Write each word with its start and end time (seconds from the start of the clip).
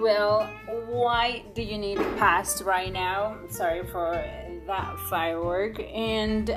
why 0.00 1.44
do 1.54 1.62
you 1.62 1.76
need 1.76 1.98
past 2.16 2.62
right 2.62 2.92
now? 2.92 3.36
Sorry 3.48 3.86
for 3.86 4.12
that 4.66 4.98
firework. 5.10 5.78
And 5.80 6.48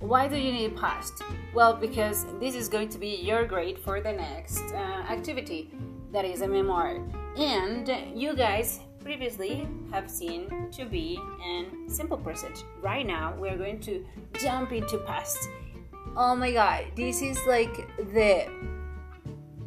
why 0.00 0.26
do 0.26 0.36
you 0.36 0.52
need 0.52 0.76
past? 0.76 1.22
Well, 1.54 1.74
because 1.74 2.26
this 2.40 2.54
is 2.54 2.68
going 2.68 2.88
to 2.90 2.98
be 2.98 3.16
your 3.16 3.46
grade 3.46 3.78
for 3.78 4.00
the 4.00 4.12
next 4.12 4.62
uh, 4.74 5.04
activity 5.08 5.70
that 6.12 6.24
is 6.24 6.40
a 6.40 6.48
memoir. 6.48 7.00
And 7.36 7.88
you 8.14 8.34
guys 8.34 8.80
previously 9.02 9.68
have 9.92 10.10
seen 10.10 10.68
to 10.72 10.84
be 10.84 11.20
and 11.44 11.90
simple 11.90 12.16
present. 12.16 12.64
Right 12.82 13.06
now, 13.06 13.34
we're 13.38 13.56
going 13.56 13.80
to 13.80 14.04
jump 14.40 14.72
into 14.72 14.98
past. 14.98 15.48
Oh 16.16 16.34
my 16.34 16.50
god, 16.50 16.86
this 16.96 17.22
is 17.22 17.38
like 17.46 17.74
the 18.12 18.48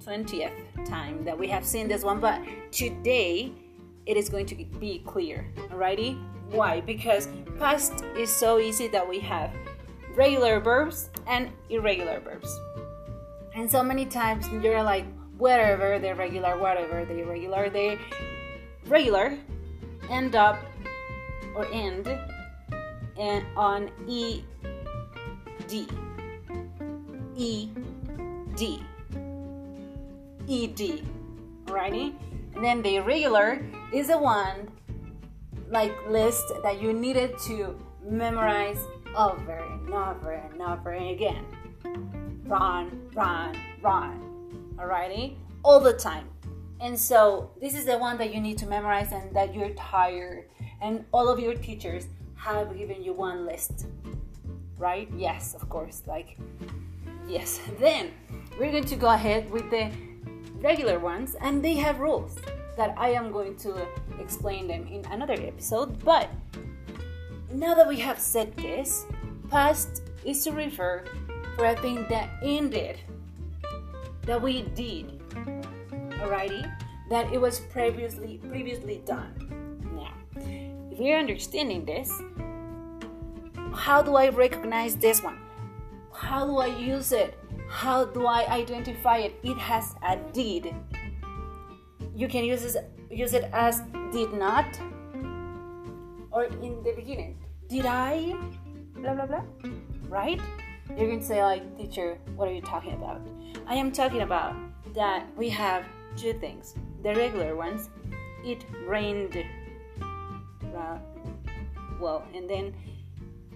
20th 0.06 0.86
time 0.86 1.24
that 1.24 1.38
we 1.38 1.48
have 1.48 1.66
seen 1.66 1.88
this 1.88 2.04
one, 2.04 2.20
but 2.20 2.42
today 2.72 3.52
it 4.06 4.18
is 4.18 4.30
going 4.30 4.46
to 4.48 4.56
be 4.56 5.04
clear. 5.06 5.46
Alrighty? 5.70 6.20
Why? 6.50 6.82
Because 6.82 7.28
past 7.60 8.04
is 8.18 8.36
so 8.36 8.60
easy 8.60 8.88
that 8.90 9.08
we 9.08 9.20
have 9.20 9.52
regular 10.16 10.60
verbs 10.60 11.10
and 11.28 11.50
irregular 11.70 12.20
verbs. 12.20 12.60
And 13.56 13.70
so 13.70 13.84
many 13.84 14.06
times 14.06 14.48
you're 14.64 14.84
like, 14.84 15.06
whatever, 15.38 16.00
the 16.00 16.16
regular, 16.16 16.58
whatever, 16.58 17.06
the 17.06 17.20
irregular, 17.20 17.70
they 17.70 17.98
regular 18.88 19.38
end 20.10 20.36
up 20.36 20.60
or 21.56 21.66
end 21.72 22.08
and 23.18 23.46
on 23.56 23.92
e 24.08 24.44
d 25.68 25.88
e 27.36 27.70
d 28.56 28.84
ed 30.50 31.04
alrighty 31.66 32.14
and 32.56 32.64
then 32.64 32.82
the 32.82 32.96
irregular 32.96 33.64
is 33.94 34.08
the 34.08 34.18
one 34.18 34.70
like 35.70 35.94
list 36.10 36.52
that 36.64 36.82
you 36.82 36.94
needed 36.94 37.38
to 37.40 37.78
memorize 38.04 38.80
over 39.16 39.58
and 39.58 39.94
over 39.94 40.32
and 40.32 40.62
over 40.62 40.94
again 40.94 41.46
run 42.46 43.10
run 43.14 43.56
run 43.82 44.76
alrighty 44.78 45.36
all 45.64 45.80
the 45.80 45.94
time 45.94 46.28
and 46.82 46.98
so 46.98 47.52
this 47.62 47.76
is 47.76 47.86
the 47.86 47.98
one 47.98 48.18
that 48.18 48.34
you 48.34 48.42
need 48.42 48.58
to 48.58 48.66
memorize 48.66 49.12
and 49.12 49.34
that 49.36 49.54
you're 49.54 49.70
tired. 49.76 50.46
And 50.82 51.06
all 51.12 51.30
of 51.30 51.40
your 51.40 51.54
teachers 51.54 52.08
have 52.36 52.76
given 52.76 53.04
you 53.04 53.14
one 53.14 53.46
list. 53.46 53.86
Right? 54.80 55.08
Yes, 55.16 55.54
of 55.54 55.70
course. 55.70 56.02
Like, 56.08 56.40
yes. 57.28 57.62
Then 57.80 58.10
we're 58.60 58.72
going 58.72 58.86
to 58.86 58.96
go 58.96 59.10
ahead 59.12 59.48
with 59.52 59.70
the 59.70 59.92
regular 60.62 61.00
ones, 61.00 61.36
and 61.42 61.64
they 61.64 61.76
have 61.76 62.00
rules 62.00 62.38
that 62.78 62.94
I 62.98 63.10
am 63.10 63.32
going 63.32 63.56
to 63.58 63.86
explain 64.20 64.68
them 64.68 64.88
in 64.88 65.06
another 65.12 65.34
episode. 65.34 66.04
But 66.04 66.30
now 67.52 67.74
that 67.74 67.88
we 67.88 68.00
have 68.00 68.20
said 68.20 68.56
this, 68.56 69.06
past 69.50 70.04
is 70.24 70.44
to 70.46 70.52
refer 70.52 71.04
for 71.56 71.66
a 71.66 71.76
thing 71.78 72.06
that 72.10 72.30
ended, 72.42 72.98
that 74.26 74.42
we 74.42 74.64
did, 74.74 75.20
alrighty, 76.22 76.72
that 77.10 77.32
it 77.34 77.42
was 77.42 77.60
previously 77.60 78.40
previously 78.50 79.02
done. 79.06 79.34
Now, 79.94 80.14
if 80.92 81.00
you're 81.00 81.20
understanding 81.20 81.84
this, 81.84 82.10
how 83.74 84.02
do 84.02 84.16
I 84.16 84.30
recognize 84.30 84.96
this 84.96 85.22
one? 85.22 85.40
How 86.14 86.46
do 86.46 86.58
I 86.58 86.68
use 86.68 87.12
it? 87.12 87.38
How 87.72 88.04
do 88.06 88.28
I 88.28 88.46
identify 88.52 89.20
it? 89.20 89.40
It 89.44 89.58
has 89.58 89.96
a 90.04 90.18
did. 90.34 90.76
You 92.14 92.28
can 92.28 92.44
use 92.44 92.62
this, 92.62 92.78
use 93.10 93.34
it 93.34 93.50
as 93.54 93.82
did 94.12 94.34
not 94.34 94.68
or 96.32 96.46
in 96.46 96.84
the 96.84 96.94
beginning. 96.96 97.38
Did 97.70 97.86
I? 97.86 98.36
Blah 98.96 99.14
blah 99.16 99.26
blah. 99.26 99.44
Right? 100.10 100.40
You're 100.90 101.08
going 101.08 101.22
to 101.22 101.26
say 101.26 101.42
like, 101.42 101.78
teacher, 101.78 102.18
what 102.36 102.50
are 102.50 102.54
you 102.54 102.62
talking 102.62 102.94
about? 102.94 103.22
I 103.66 103.76
am 103.76 103.92
talking 103.92 104.22
about 104.22 104.54
that 104.94 105.26
we 105.38 105.48
have 105.50 105.86
two 106.18 106.34
things. 106.34 106.76
The 107.04 107.16
regular 107.16 107.56
ones, 107.56 107.90
it 108.44 108.66
rained. 108.86 109.38
Uh, 110.76 110.98
well, 112.02 112.26
and 112.36 112.50
then 112.50 112.76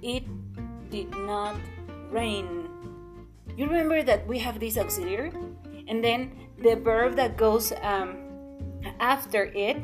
it 0.01 0.23
did 0.89 1.11
not 1.11 1.57
rain. 2.09 2.69
You 3.57 3.67
remember 3.67 4.03
that 4.03 4.27
we 4.27 4.39
have 4.39 4.59
this 4.59 4.77
auxiliary, 4.77 5.31
and 5.87 6.03
then 6.03 6.31
the 6.61 6.75
verb 6.75 7.15
that 7.15 7.37
goes 7.37 7.71
um, 7.81 8.17
after 8.99 9.45
it, 9.55 9.77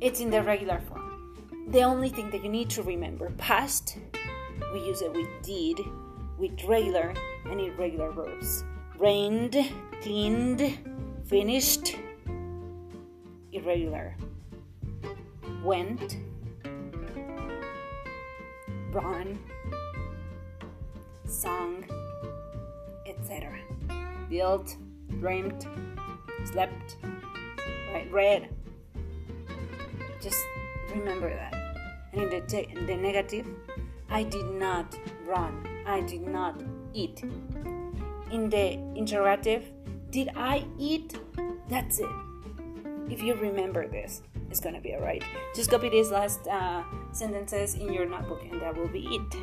it's 0.00 0.20
in 0.20 0.30
the 0.30 0.42
regular 0.42 0.78
form. 0.78 1.34
The 1.70 1.82
only 1.82 2.08
thing 2.08 2.30
that 2.30 2.44
you 2.44 2.48
need 2.48 2.70
to 2.70 2.82
remember 2.84 3.30
past, 3.36 3.98
we 4.72 4.80
use 4.80 5.02
it 5.02 5.12
with 5.12 5.28
did, 5.42 5.80
with 6.38 6.52
regular 6.64 7.12
and 7.46 7.60
irregular 7.60 8.12
verbs. 8.12 8.62
Rained, 8.96 9.56
cleaned, 10.02 10.78
finished, 11.24 11.96
irregular, 13.52 14.14
went, 15.64 16.18
run, 18.92 19.38
sung, 21.24 21.84
etc. 23.20 23.58
Built, 24.28 24.76
dreamed, 25.20 25.66
slept, 26.44 26.96
right, 27.92 28.10
read. 28.10 28.48
Just 30.22 30.38
remember 30.94 31.28
that. 31.34 31.54
And 32.12 32.22
in 32.22 32.30
the, 32.30 32.40
te- 32.40 32.68
in 32.70 32.86
the 32.86 32.96
negative, 32.96 33.46
I 34.08 34.24
did 34.24 34.46
not 34.54 34.98
run. 35.26 35.66
I 35.86 36.00
did 36.00 36.26
not 36.26 36.62
eat. 36.92 37.22
In 38.30 38.48
the 38.48 38.72
interrogative, 38.94 39.70
did 40.10 40.30
I 40.36 40.64
eat? 40.78 41.18
That's 41.68 42.00
it. 42.00 42.10
If 43.08 43.22
you 43.22 43.34
remember 43.34 43.88
this, 43.88 44.22
it's 44.50 44.60
gonna 44.60 44.80
be 44.80 44.94
alright. 44.94 45.22
Just 45.54 45.70
copy 45.70 45.88
these 45.88 46.10
last 46.10 46.46
uh, 46.48 46.82
sentences 47.12 47.74
in 47.74 47.92
your 47.92 48.06
notebook, 48.06 48.42
and 48.50 48.60
that 48.60 48.76
will 48.76 48.88
be 48.88 49.06
it. 49.06 49.36